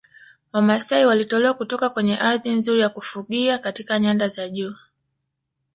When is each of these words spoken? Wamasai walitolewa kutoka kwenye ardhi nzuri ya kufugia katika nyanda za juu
Wamasai 0.53 1.05
walitolewa 1.05 1.53
kutoka 1.53 1.89
kwenye 1.89 2.17
ardhi 2.19 2.49
nzuri 2.49 2.81
ya 2.81 2.89
kufugia 2.89 3.57
katika 3.57 3.99
nyanda 3.99 4.27
za 4.27 4.49
juu 4.49 4.75